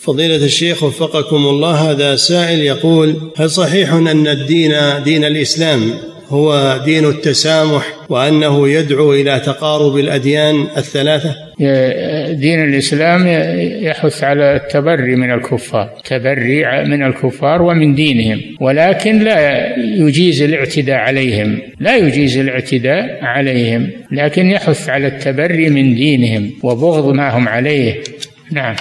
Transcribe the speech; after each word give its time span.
فضيلة 0.00 0.44
الشيخ 0.44 0.82
وفقكم 0.82 1.36
الله 1.36 1.90
هذا 1.90 2.16
سائل 2.16 2.60
يقول 2.60 3.32
هل 3.36 3.50
صحيح 3.50 3.92
أن 3.92 4.26
الدين 4.28 4.72
دين 5.04 5.24
الإسلام 5.24 5.80
هو 6.28 6.80
دين 6.84 7.04
التسامح 7.04 7.84
وأنه 8.08 8.68
يدعو 8.68 9.12
إلى 9.12 9.40
تقارب 9.40 9.96
الأديان 9.96 10.66
الثلاثة؟ 10.76 11.34
دين 12.32 12.64
الإسلام 12.64 13.26
يحث 13.82 14.24
على 14.24 14.56
التبري 14.56 15.16
من 15.16 15.32
الكفار 15.32 15.90
تبري 16.04 16.64
من 16.84 17.02
الكفار 17.02 17.62
ومن 17.62 17.94
دينهم 17.94 18.40
ولكن 18.60 19.18
لا 19.18 19.68
يجيز 19.78 20.42
الاعتداء 20.42 20.96
عليهم 20.96 21.58
لا 21.80 21.96
يجيز 21.96 22.38
الاعتداء 22.38 23.18
عليهم 23.24 23.90
لكن 24.12 24.46
يحث 24.46 24.88
على 24.88 25.06
التبري 25.06 25.70
من 25.70 25.94
دينهم 25.94 26.50
وبغض 26.62 27.14
ما 27.14 27.36
هم 27.36 27.48
عليه. 27.48 27.94
نعم. 28.52 28.74